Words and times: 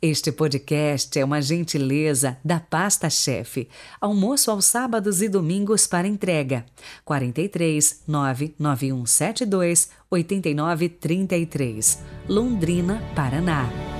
Este 0.00 0.30
podcast 0.30 1.18
é 1.18 1.24
uma 1.24 1.42
gentileza 1.42 2.38
da 2.44 2.60
Pasta 2.60 3.10
Chefe. 3.10 3.68
Almoço 4.00 4.48
aos 4.48 4.64
sábados 4.64 5.20
e 5.20 5.28
domingos 5.28 5.88
para 5.88 6.06
entrega. 6.06 6.64
43 7.04 8.04
99172 8.06 9.88
8933, 10.08 11.98
Londrina, 12.28 13.02
Paraná. 13.16 13.97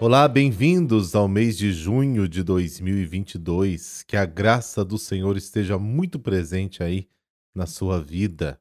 Olá, 0.00 0.26
bem-vindos 0.26 1.14
ao 1.14 1.28
mês 1.28 1.58
de 1.58 1.70
junho 1.74 2.26
de 2.26 2.42
2022. 2.42 4.02
Que 4.04 4.16
a 4.16 4.24
graça 4.24 4.82
do 4.82 4.96
Senhor 4.96 5.36
esteja 5.36 5.78
muito 5.78 6.18
presente 6.18 6.82
aí 6.82 7.06
na 7.54 7.66
sua 7.66 8.00
vida. 8.00 8.58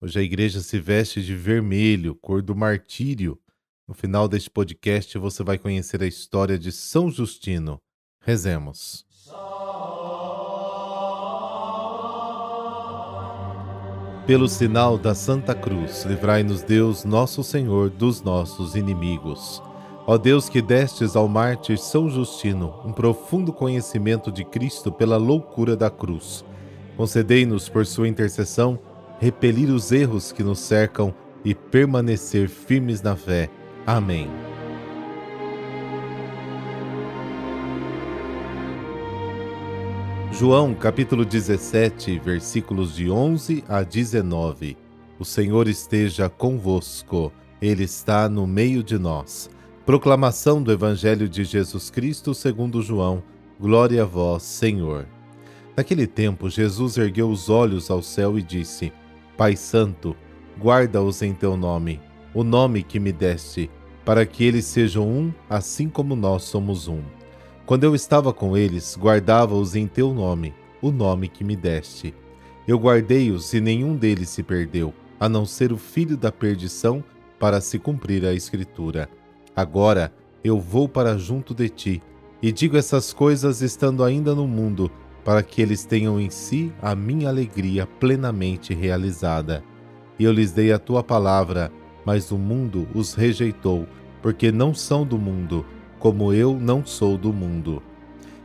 Hoje 0.00 0.18
a 0.18 0.22
igreja 0.22 0.62
se 0.62 0.80
veste 0.80 1.22
de 1.22 1.34
vermelho, 1.34 2.14
cor 2.14 2.40
do 2.40 2.56
martírio. 2.56 3.38
No 3.86 3.92
final 3.92 4.26
deste 4.26 4.48
podcast 4.48 5.18
você 5.18 5.44
vai 5.44 5.58
conhecer 5.58 6.02
a 6.02 6.06
história 6.06 6.58
de 6.58 6.72
São 6.72 7.10
Justino. 7.10 7.78
Rezemos. 8.22 9.04
Pelo 14.26 14.48
sinal 14.48 14.96
da 14.96 15.14
Santa 15.14 15.54
Cruz, 15.54 16.06
livrai-nos 16.06 16.62
Deus, 16.62 17.04
nosso 17.04 17.44
Senhor, 17.44 17.90
dos 17.90 18.22
nossos 18.22 18.74
inimigos. 18.74 19.67
Ó 20.10 20.16
Deus 20.16 20.48
que 20.48 20.62
destes 20.62 21.14
ao 21.14 21.28
mártir 21.28 21.76
São 21.76 22.08
Justino 22.08 22.74
um 22.82 22.94
profundo 22.94 23.52
conhecimento 23.52 24.32
de 24.32 24.42
Cristo 24.42 24.90
pela 24.90 25.18
loucura 25.18 25.76
da 25.76 25.90
cruz, 25.90 26.42
concedei-nos 26.96 27.68
por 27.68 27.84
sua 27.84 28.08
intercessão 28.08 28.78
repelir 29.20 29.68
os 29.68 29.92
erros 29.92 30.32
que 30.32 30.42
nos 30.42 30.60
cercam 30.60 31.14
e 31.44 31.54
permanecer 31.54 32.48
firmes 32.48 33.02
na 33.02 33.16
fé. 33.16 33.50
Amém. 33.86 34.30
João 40.32 40.74
capítulo 40.74 41.22
17, 41.22 42.18
versículos 42.18 42.96
de 42.96 43.10
11 43.10 43.62
a 43.68 43.82
19. 43.82 44.74
O 45.18 45.24
Senhor 45.26 45.68
esteja 45.68 46.30
convosco, 46.30 47.30
Ele 47.60 47.84
está 47.84 48.26
no 48.26 48.46
meio 48.46 48.82
de 48.82 48.98
nós. 48.98 49.50
Proclamação 49.88 50.62
do 50.62 50.70
Evangelho 50.70 51.26
de 51.26 51.44
Jesus 51.44 51.88
Cristo 51.88 52.34
segundo 52.34 52.82
João. 52.82 53.22
Glória 53.58 54.02
a 54.02 54.04
vós, 54.04 54.42
Senhor. 54.42 55.06
Naquele 55.74 56.06
tempo, 56.06 56.50
Jesus 56.50 56.98
ergueu 56.98 57.30
os 57.30 57.48
olhos 57.48 57.90
ao 57.90 58.02
céu 58.02 58.38
e 58.38 58.42
disse: 58.42 58.92
Pai 59.34 59.56
Santo, 59.56 60.14
guarda-os 60.60 61.22
em 61.22 61.32
teu 61.32 61.56
nome, 61.56 62.02
o 62.34 62.44
nome 62.44 62.82
que 62.82 63.00
me 63.00 63.10
deste, 63.10 63.70
para 64.04 64.26
que 64.26 64.44
eles 64.44 64.66
sejam 64.66 65.08
um, 65.08 65.32
assim 65.48 65.88
como 65.88 66.14
nós 66.14 66.42
somos 66.42 66.86
um. 66.86 67.00
Quando 67.64 67.84
eu 67.84 67.94
estava 67.94 68.30
com 68.30 68.54
eles, 68.58 68.94
guardava-os 68.94 69.74
em 69.74 69.86
teu 69.86 70.12
nome, 70.12 70.54
o 70.82 70.90
nome 70.90 71.28
que 71.28 71.42
me 71.42 71.56
deste. 71.56 72.14
Eu 72.66 72.78
guardei-os 72.78 73.54
e 73.54 73.58
nenhum 73.58 73.96
deles 73.96 74.28
se 74.28 74.42
perdeu, 74.42 74.92
a 75.18 75.30
não 75.30 75.46
ser 75.46 75.72
o 75.72 75.78
filho 75.78 76.14
da 76.14 76.30
perdição, 76.30 77.02
para 77.38 77.58
se 77.58 77.78
cumprir 77.78 78.26
a 78.26 78.34
Escritura. 78.34 79.08
Agora 79.58 80.12
eu 80.44 80.60
vou 80.60 80.88
para 80.88 81.18
junto 81.18 81.52
de 81.52 81.68
ti, 81.68 82.02
e 82.40 82.52
digo 82.52 82.76
essas 82.76 83.12
coisas 83.12 83.60
estando 83.60 84.04
ainda 84.04 84.32
no 84.32 84.46
mundo, 84.46 84.88
para 85.24 85.42
que 85.42 85.60
eles 85.60 85.84
tenham 85.84 86.20
em 86.20 86.30
si 86.30 86.72
a 86.80 86.94
minha 86.94 87.28
alegria 87.28 87.84
plenamente 87.84 88.72
realizada. 88.72 89.64
E 90.16 90.22
eu 90.22 90.30
lhes 90.30 90.52
dei 90.52 90.70
a 90.70 90.78
tua 90.78 91.02
palavra, 91.02 91.72
mas 92.04 92.30
o 92.30 92.38
mundo 92.38 92.86
os 92.94 93.14
rejeitou, 93.14 93.84
porque 94.22 94.52
não 94.52 94.72
são 94.72 95.04
do 95.04 95.18
mundo, 95.18 95.66
como 95.98 96.32
eu 96.32 96.56
não 96.56 96.86
sou 96.86 97.18
do 97.18 97.32
mundo. 97.32 97.82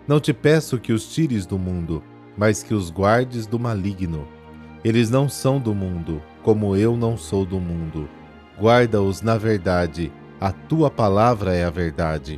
Não 0.07 0.19
te 0.19 0.33
peço 0.33 0.79
que 0.79 0.91
os 0.91 1.13
tires 1.13 1.45
do 1.45 1.59
mundo, 1.59 2.01
mas 2.35 2.63
que 2.63 2.73
os 2.73 2.89
guardes 2.89 3.45
do 3.45 3.59
maligno. 3.59 4.27
Eles 4.83 5.11
não 5.11 5.29
são 5.29 5.59
do 5.59 5.75
mundo, 5.75 6.23
como 6.41 6.75
eu 6.75 6.97
não 6.97 7.15
sou 7.15 7.45
do 7.45 7.59
mundo. 7.59 8.09
Guarda-os 8.59 9.21
na 9.21 9.37
verdade 9.37 10.11
a 10.43 10.51
tua 10.51 10.91
palavra 10.91 11.55
é 11.55 11.63
a 11.63 11.69
verdade. 11.69 12.37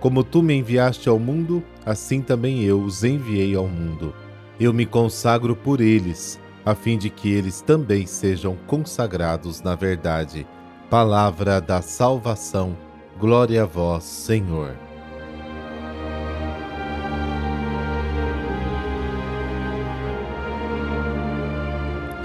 Como 0.00 0.24
tu 0.24 0.42
me 0.42 0.54
enviaste 0.54 1.10
ao 1.10 1.18
mundo, 1.18 1.62
assim 1.84 2.22
também 2.22 2.62
eu 2.62 2.80
os 2.80 3.04
enviei 3.04 3.54
ao 3.54 3.66
mundo. 3.68 4.14
Eu 4.58 4.72
me 4.72 4.86
consagro 4.86 5.54
por 5.54 5.82
eles, 5.82 6.40
a 6.64 6.74
fim 6.74 6.96
de 6.96 7.10
que 7.10 7.30
eles 7.30 7.60
também 7.60 8.06
sejam 8.06 8.56
consagrados 8.66 9.60
na 9.60 9.74
verdade. 9.74 10.46
Palavra 10.88 11.60
da 11.60 11.82
salvação. 11.82 12.74
Glória 13.20 13.64
a 13.64 13.66
vós, 13.66 14.04
Senhor. 14.04 14.74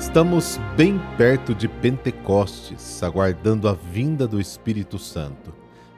Estamos 0.10 0.58
bem 0.76 1.00
perto 1.18 1.54
de 1.54 1.68
Pentecostes, 1.68 3.04
aguardando 3.04 3.70
a 3.70 3.74
vinda 3.74 4.28
do 4.28 4.42
Espírito 4.42 4.98
Santo. 4.98 5.54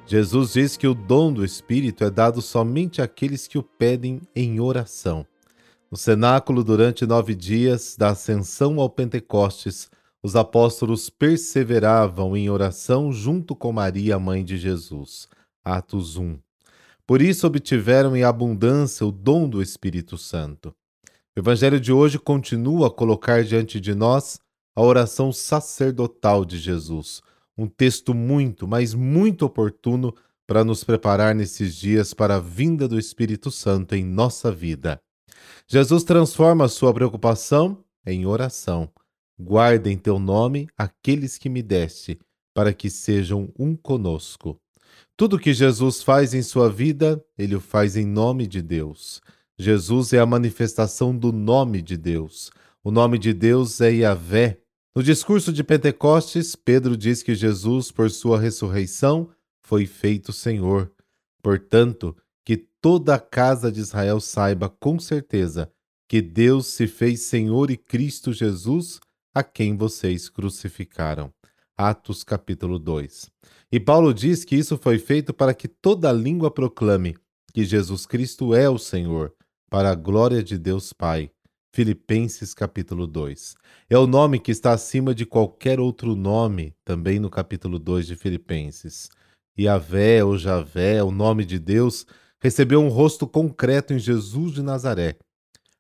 Jesus 0.05 0.51
diz 0.51 0.75
que 0.75 0.85
o 0.85 0.93
dom 0.93 1.31
do 1.31 1.45
Espírito 1.45 2.03
é 2.03 2.09
dado 2.09 2.41
somente 2.41 3.01
àqueles 3.01 3.47
que 3.47 3.57
o 3.57 3.63
pedem 3.63 4.19
em 4.35 4.59
oração. 4.59 5.25
No 5.89 5.95
cenáculo, 5.95 6.61
durante 6.61 7.05
nove 7.05 7.33
dias 7.33 7.95
da 7.97 8.09
ascensão 8.09 8.81
ao 8.81 8.89
Pentecostes, 8.89 9.89
os 10.21 10.35
apóstolos 10.35 11.09
perseveravam 11.09 12.35
em 12.35 12.49
oração 12.49 13.13
junto 13.13 13.55
com 13.55 13.71
Maria, 13.71 14.19
mãe 14.19 14.43
de 14.43 14.57
Jesus. 14.57 15.29
Atos 15.63 16.17
1. 16.17 16.37
Por 17.07 17.21
isso 17.21 17.47
obtiveram 17.47 18.13
em 18.13 18.25
abundância 18.25 19.07
o 19.07 19.11
dom 19.11 19.47
do 19.47 19.61
Espírito 19.61 20.17
Santo. 20.17 20.75
Evangelho 21.41 21.79
de 21.79 21.91
hoje 21.91 22.19
continua 22.19 22.85
a 22.85 22.91
colocar 22.91 23.43
diante 23.43 23.79
de 23.79 23.95
nós 23.95 24.39
a 24.75 24.81
oração 24.83 25.33
sacerdotal 25.33 26.45
de 26.45 26.59
Jesus, 26.59 27.19
um 27.57 27.65
texto 27.65 28.13
muito, 28.13 28.67
mas 28.67 28.93
muito 28.93 29.43
oportuno 29.43 30.13
para 30.45 30.63
nos 30.63 30.83
preparar 30.83 31.33
nesses 31.33 31.75
dias 31.75 32.13
para 32.13 32.35
a 32.35 32.39
vinda 32.39 32.87
do 32.87 32.99
Espírito 32.99 33.49
Santo 33.49 33.95
em 33.95 34.03
nossa 34.03 34.51
vida. 34.51 35.01
Jesus 35.67 36.03
transforma 36.03 36.67
sua 36.67 36.93
preocupação 36.93 37.83
em 38.05 38.23
oração. 38.27 38.87
Guarda 39.39 39.89
em 39.89 39.97
teu 39.97 40.19
nome 40.19 40.67
aqueles 40.77 41.39
que 41.39 41.49
me 41.49 41.63
deste, 41.63 42.19
para 42.53 42.71
que 42.71 42.87
sejam 42.87 43.51
um 43.57 43.75
conosco. 43.75 44.61
Tudo 45.17 45.39
que 45.39 45.55
Jesus 45.55 46.03
faz 46.03 46.35
em 46.35 46.43
sua 46.43 46.69
vida, 46.69 47.19
ele 47.35 47.55
o 47.55 47.59
faz 47.59 47.97
em 47.97 48.05
nome 48.05 48.45
de 48.45 48.61
Deus. 48.61 49.19
Jesus 49.61 50.11
é 50.11 50.17
a 50.17 50.25
manifestação 50.25 51.15
do 51.15 51.31
nome 51.31 51.83
de 51.83 51.95
Deus. 51.95 52.51
O 52.83 52.89
nome 52.89 53.19
de 53.19 53.31
Deus 53.31 53.79
é 53.79 53.93
Yahvé. 53.93 54.59
No 54.95 55.03
discurso 55.03 55.53
de 55.53 55.63
Pentecostes, 55.63 56.55
Pedro 56.55 56.97
diz 56.97 57.21
que 57.21 57.35
Jesus, 57.35 57.91
por 57.91 58.09
sua 58.09 58.39
ressurreição, 58.39 59.29
foi 59.61 59.85
feito 59.85 60.33
Senhor. 60.33 60.91
Portanto, 61.43 62.17
que 62.43 62.57
toda 62.57 63.13
a 63.13 63.19
casa 63.19 63.71
de 63.71 63.79
Israel 63.79 64.19
saiba 64.19 64.67
com 64.67 64.97
certeza 64.97 65.71
que 66.09 66.23
Deus 66.23 66.65
se 66.65 66.87
fez 66.87 67.21
Senhor 67.21 67.69
e 67.69 67.77
Cristo 67.77 68.33
Jesus, 68.33 68.99
a 69.31 69.43
quem 69.43 69.77
vocês 69.77 70.27
crucificaram. 70.27 71.31
Atos 71.77 72.23
capítulo 72.23 72.79
2. 72.79 73.29
E 73.71 73.79
Paulo 73.79 74.11
diz 74.11 74.43
que 74.43 74.55
isso 74.55 74.75
foi 74.75 74.97
feito 74.97 75.31
para 75.31 75.53
que 75.53 75.67
toda 75.67 76.11
língua 76.11 76.49
proclame 76.49 77.15
que 77.53 77.63
Jesus 77.63 78.07
Cristo 78.07 78.55
é 78.55 78.67
o 78.67 78.79
Senhor, 78.79 79.31
para 79.71 79.91
a 79.91 79.95
glória 79.95 80.43
de 80.43 80.57
Deus 80.57 80.91
Pai. 80.91 81.31
Filipenses 81.73 82.53
capítulo 82.53 83.07
2. 83.07 83.55
É 83.89 83.97
o 83.97 84.05
nome 84.05 84.37
que 84.37 84.51
está 84.51 84.73
acima 84.73 85.15
de 85.15 85.25
qualquer 85.25 85.79
outro 85.79 86.13
nome, 86.13 86.75
também 86.83 87.21
no 87.21 87.29
capítulo 87.29 87.79
2 87.79 88.07
de 88.07 88.17
Filipenses. 88.17 89.09
Yahvé 89.57 90.25
ou 90.25 90.37
Javé, 90.37 91.01
o 91.01 91.09
nome 91.09 91.45
de 91.45 91.57
Deus, 91.57 92.05
recebeu 92.41 92.81
um 92.81 92.89
rosto 92.89 93.25
concreto 93.25 93.93
em 93.93 93.99
Jesus 93.99 94.51
de 94.51 94.61
Nazaré. 94.61 95.15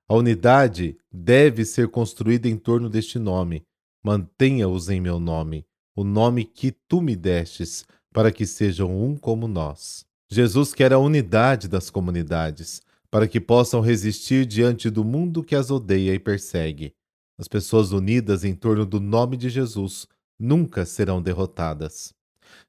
A 0.07 0.15
unidade 0.15 0.97
deve 1.11 1.65
ser 1.65 1.89
construída 1.89 2.47
em 2.47 2.55
torno 2.55 2.89
deste 2.89 3.19
nome. 3.19 3.61
Mantenha-os 4.01 4.87
em 4.87 5.01
meu 5.01 5.19
nome, 5.19 5.65
o 5.93 6.05
nome 6.05 6.45
que 6.45 6.71
tu 6.71 7.01
me 7.01 7.13
destes, 7.13 7.83
para 8.13 8.31
que 8.31 8.45
sejam 8.45 8.97
um 9.03 9.17
como 9.17 9.49
nós. 9.49 10.05
Jesus 10.29 10.73
quer 10.73 10.93
a 10.93 10.97
unidade 10.97 11.67
das 11.67 11.89
comunidades 11.89 12.81
para 13.11 13.27
que 13.27 13.41
possam 13.41 13.81
resistir 13.81 14.45
diante 14.45 14.89
do 14.89 15.03
mundo 15.03 15.43
que 15.43 15.53
as 15.53 15.69
odeia 15.69 16.13
e 16.13 16.19
persegue. 16.19 16.95
As 17.37 17.47
pessoas 17.47 17.91
unidas 17.91 18.45
em 18.45 18.55
torno 18.55 18.85
do 18.85 19.01
nome 19.01 19.35
de 19.35 19.49
Jesus 19.49 20.07
nunca 20.39 20.85
serão 20.85 21.21
derrotadas. 21.21 22.13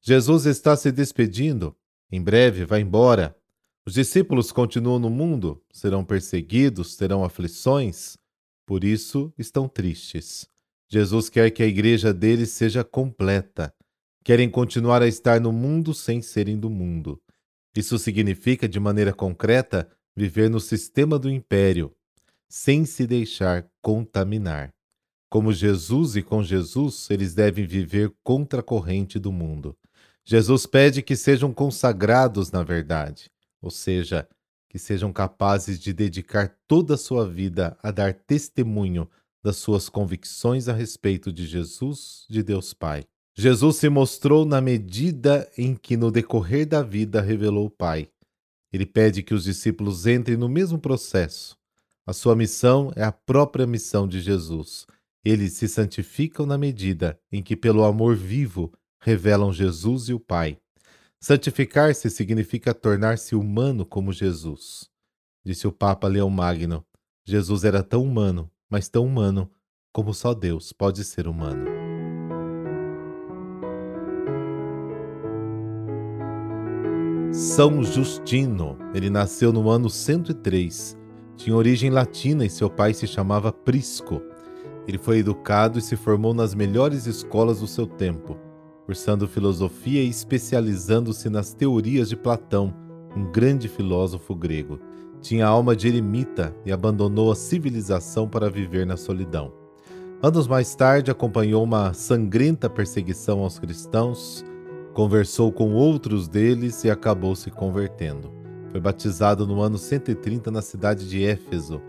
Jesus 0.01 0.45
está 0.45 0.77
se 0.77 0.91
despedindo, 0.91 1.77
em 2.11 2.21
breve 2.21 2.65
vai 2.65 2.81
embora. 2.81 3.37
Os 3.87 3.95
discípulos 3.95 4.51
continuam 4.51 4.99
no 4.99 5.11
mundo, 5.11 5.63
serão 5.73 6.05
perseguidos, 6.05 6.97
terão 6.97 7.25
aflições. 7.25 8.17
por 8.67 8.85
isso 8.85 9.33
estão 9.37 9.69
tristes. 9.69 10.47
Jesus 10.89 11.29
quer 11.29 11.51
que 11.51 11.63
a 11.63 11.67
igreja 11.67 12.13
deles 12.13 12.51
seja 12.51 12.85
completa. 12.85 13.75
Querem 14.25 14.49
continuar 14.49 15.03
a 15.03 15.07
estar 15.09 15.41
no 15.41 15.53
mundo 15.53 15.93
sem 15.93 16.23
serem 16.23 16.59
do 16.59 16.71
mundo. 16.71 17.21
Isso 17.77 17.99
significa, 17.99 18.69
de 18.69 18.79
maneira 18.79 19.13
concreta, 19.13 19.89
viver 20.17 20.51
no 20.51 20.61
sistema 20.61 21.19
do 21.19 21.31
império, 21.31 21.93
sem 22.49 22.85
se 22.85 23.07
deixar 23.07 23.67
contaminar. 23.81 24.73
Como 25.31 25.53
Jesus 25.53 26.17
e 26.17 26.23
com 26.23 26.43
Jesus, 26.43 27.09
eles 27.11 27.35
devem 27.35 27.67
viver 27.67 28.13
contra 28.23 28.61
a 28.61 28.63
corrente 28.63 29.19
do 29.19 29.33
mundo. 29.33 29.77
Jesus 30.25 30.67
pede 30.67 31.03
que 31.03 31.17
sejam 31.17 31.53
consagrados 31.53 32.53
na 32.53 32.63
verdade, 32.63 33.31
ou 33.61 33.71
seja, 33.71 34.29
que 34.69 34.79
sejam 34.79 35.13
capazes 35.13 35.81
de 35.81 35.93
dedicar 35.93 36.57
toda 36.69 36.95
a 36.95 36.99
sua 36.99 37.29
vida 37.29 37.77
a 37.83 37.91
dar 37.91 38.15
testemunho 38.15 39.09
das 39.43 39.57
suas 39.57 39.89
convicções 39.89 40.69
a 40.69 40.73
respeito 40.73 41.33
de 41.33 41.47
Jesus, 41.47 42.27
de 42.29 42.43
Deus 42.43 42.73
Pai. 42.73 43.05
Jesus 43.35 43.77
se 43.77 43.89
mostrou 43.89 44.45
na 44.45 44.61
medida 44.61 45.51
em 45.57 45.75
que, 45.75 45.97
no 45.97 46.11
decorrer 46.11 46.67
da 46.67 46.83
vida, 46.83 47.21
revelou 47.21 47.67
o 47.67 47.71
Pai. 47.71 48.09
Ele 48.73 48.87
pede 48.87 49.23
que 49.23 49.35
os 49.35 49.45
discípulos 49.45 50.07
entrem 50.07 50.37
no 50.37 50.49
mesmo 50.49 50.79
processo. 50.79 51.57
A 52.07 52.13
sua 52.13 52.35
missão 52.35 52.91
é 52.97 53.05
a 53.05 53.13
própria 53.13 53.67
missão 53.67 54.09
de 54.09 54.21
Jesus. 54.21 54.87
Eles 55.25 55.53
se 55.53 55.69
santificam 55.69 56.47
na 56.47 56.59
medida 56.59 57.19
em 57.31 57.43
que, 57.43 57.55
pelo 57.55 57.85
amor 57.85 58.17
vivo, 58.17 58.73
revelam 59.01 59.53
Jesus 59.53 60.09
e 60.09 60.15
o 60.15 60.19
Pai. 60.19 60.59
Santificar-se 61.21 62.11
significa 62.11 62.75
tornar-se 62.75 63.37
humano 63.37 63.87
como 63.87 64.13
Jesus. 64.13 64.91
Disse 65.45 65.67
o 65.67 65.73
Papa 65.73 66.09
Leão 66.09 66.31
Magno: 66.31 66.85
Jesus 67.25 67.63
era 67.63 67.83
tão 67.83 68.03
humano, 68.03 68.51
mas 68.69 68.89
tão 68.89 69.05
humano 69.05 69.49
como 69.93 70.13
só 70.15 70.35
Deus 70.35 70.73
pode 70.73 71.05
ser 71.05 71.29
humano. 71.29 71.82
São 77.33 77.83
Justino. 77.83 78.77
Ele 78.95 79.11
nasceu 79.11 79.53
no 79.53 79.69
ano 79.69 79.89
103. 79.89 80.97
Tinha 81.37 81.57
origem 81.57 81.91
latina 81.91 82.45
e 82.45 82.51
seu 82.51 82.71
pai 82.71 82.95
se 82.95 83.07
chamava 83.07 83.53
Prisco. 83.53 84.23
Ele 84.87 84.99
foi 84.99 85.19
educado 85.19 85.79
e 85.79 85.83
se 85.83 85.97
formou 85.97 86.35
nas 86.35 86.55
melhores 86.55 87.07
escolas 87.07 87.61
do 87.61 87.67
seu 87.67 87.87
tempo 87.87 88.39
cursando 88.85 89.29
filosofia 89.29 90.03
e 90.03 90.09
especializando-se 90.09 91.31
nas 91.31 91.55
teorias 91.55 92.09
de 92.09 92.17
Platão, 92.17 92.75
um 93.17 93.25
grande 93.25 93.69
filósofo 93.69 94.35
grego. 94.35 94.79
Tinha 95.21 95.47
alma 95.47 95.77
de 95.77 95.89
eremita 95.89 96.55
e 96.65 96.73
abandonou 96.73 97.31
a 97.31 97.37
civilização 97.37 98.29
para 98.29 98.51
viver 98.51 98.85
na 98.85 98.97
solidão. 98.97 99.53
Anos 100.21 100.47
mais 100.47 100.75
tarde, 100.75 101.11
acompanhou 101.11 101.63
uma 101.63 101.95
sangrenta 101.95 102.69
perseguição 102.69 103.41
aos 103.41 103.59
cristãos, 103.59 104.45
conversou 104.93 105.51
com 105.51 105.73
outros 105.73 106.29
deles 106.29 106.85
e 106.85 106.91
acabou 106.91 107.35
se 107.35 107.51
convertendo. 107.51 108.33
Foi 108.71 108.81
batizado 108.81 109.47
no 109.47 109.61
ano 109.61 109.79
130 109.79 110.51
na 110.51 110.63
cidade 110.63 111.09
de 111.09 111.25
Éfeso, 111.25 111.81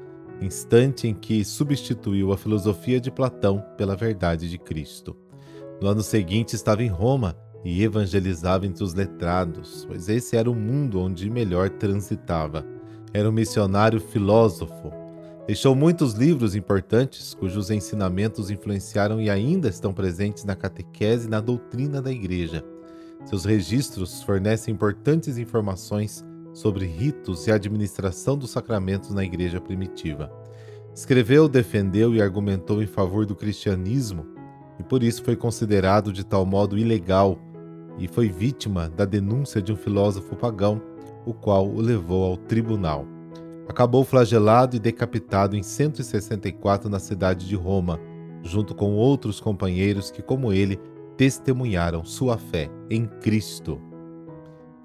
instante 0.41 1.07
em 1.07 1.13
que 1.13 1.43
substituiu 1.43 2.31
a 2.31 2.37
filosofia 2.37 2.99
de 2.99 3.11
Platão 3.11 3.63
pela 3.77 3.95
verdade 3.95 4.49
de 4.49 4.57
Cristo. 4.57 5.15
No 5.81 5.87
ano 5.87 6.01
seguinte 6.01 6.55
estava 6.55 6.83
em 6.83 6.87
Roma 6.87 7.35
e 7.63 7.83
evangelizava 7.83 8.65
entre 8.65 8.83
os 8.83 8.93
letrados, 8.93 9.85
pois 9.87 10.09
esse 10.09 10.35
era 10.35 10.49
o 10.49 10.55
mundo 10.55 10.99
onde 10.99 11.29
melhor 11.29 11.69
transitava. 11.69 12.65
Era 13.13 13.29
um 13.29 13.33
missionário 13.33 13.99
filósofo. 13.99 14.91
Deixou 15.45 15.75
muitos 15.75 16.13
livros 16.13 16.55
importantes 16.55 17.33
cujos 17.33 17.69
ensinamentos 17.69 18.49
influenciaram 18.49 19.21
e 19.21 19.29
ainda 19.29 19.67
estão 19.67 19.93
presentes 19.93 20.45
na 20.45 20.55
catequese 20.55 21.27
e 21.27 21.29
na 21.29 21.41
doutrina 21.41 22.01
da 22.01 22.11
Igreja. 22.11 22.63
Seus 23.25 23.45
registros 23.45 24.21
fornecem 24.23 24.73
importantes 24.73 25.37
informações 25.37 26.23
sobre 26.53 26.85
ritos 26.85 27.47
e 27.47 27.51
administração 27.51 28.37
dos 28.37 28.51
sacramentos 28.51 29.11
na 29.11 29.23
Igreja 29.23 29.59
primitiva. 29.59 30.31
Escreveu, 30.93 31.49
defendeu 31.49 32.13
e 32.13 32.21
argumentou 32.21 32.81
em 32.83 32.87
favor 32.87 33.25
do 33.25 33.35
cristianismo 33.35 34.25
e 34.79 34.83
por 34.83 35.01
isso 35.01 35.23
foi 35.23 35.35
considerado 35.35 36.13
de 36.13 36.23
tal 36.23 36.45
modo 36.45 36.77
ilegal 36.77 37.39
e 37.97 38.07
foi 38.07 38.29
vítima 38.29 38.89
da 38.89 39.05
denúncia 39.05 39.61
de 39.61 39.71
um 39.71 39.75
filósofo 39.75 40.35
pagão, 40.35 40.81
o 41.25 41.33
qual 41.33 41.67
o 41.67 41.81
levou 41.81 42.25
ao 42.25 42.37
tribunal. 42.37 43.07
Acabou 43.67 44.03
flagelado 44.03 44.75
e 44.75 44.79
decapitado 44.79 45.55
em 45.55 45.63
164 45.63 46.89
na 46.89 46.99
cidade 46.99 47.47
de 47.47 47.55
Roma, 47.55 47.99
junto 48.43 48.75
com 48.75 48.95
outros 48.95 49.39
companheiros 49.39 50.11
que, 50.11 50.21
como 50.21 50.51
ele, 50.51 50.79
testemunharam 51.17 52.03
sua 52.03 52.37
fé 52.37 52.69
em 52.89 53.05
Cristo. 53.05 53.79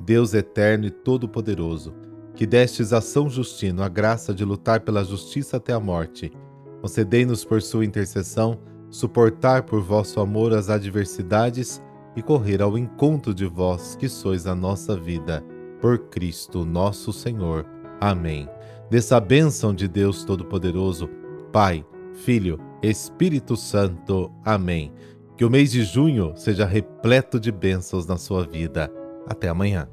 Deus 0.00 0.34
eterno 0.34 0.86
e 0.86 0.90
todo-poderoso, 0.90 1.94
que 2.34 2.46
destes 2.46 2.92
a 2.92 3.00
São 3.00 3.28
Justino 3.28 3.82
a 3.82 3.88
graça 3.88 4.32
de 4.32 4.44
lutar 4.44 4.80
pela 4.80 5.04
justiça 5.04 5.56
até 5.56 5.72
a 5.72 5.80
morte, 5.80 6.32
concedei-nos 6.80 7.44
por 7.44 7.60
sua 7.60 7.84
intercessão 7.84 8.58
suportar 8.90 9.64
por 9.64 9.80
vosso 9.80 10.20
amor 10.20 10.52
as 10.52 10.70
adversidades 10.70 11.82
e 12.16 12.22
correr 12.22 12.62
ao 12.62 12.76
encontro 12.76 13.34
de 13.34 13.46
vós, 13.46 13.94
que 13.96 14.08
sois 14.08 14.46
a 14.46 14.54
nossa 14.54 14.96
vida. 14.96 15.44
Por 15.80 15.98
Cristo 16.08 16.64
nosso 16.64 17.12
Senhor. 17.12 17.64
Amém. 18.00 18.48
Dessa 18.90 19.20
bênção 19.20 19.74
de 19.74 19.86
Deus 19.86 20.24
Todo-Poderoso, 20.24 21.08
Pai, 21.52 21.84
Filho, 22.14 22.58
Espírito 22.82 23.56
Santo. 23.56 24.32
Amém. 24.44 24.92
Que 25.38 25.44
o 25.44 25.50
mês 25.50 25.70
de 25.70 25.84
junho 25.84 26.32
seja 26.34 26.66
repleto 26.66 27.38
de 27.38 27.52
bênçãos 27.52 28.04
na 28.08 28.16
sua 28.16 28.44
vida. 28.44 28.90
Até 29.24 29.48
amanhã. 29.48 29.88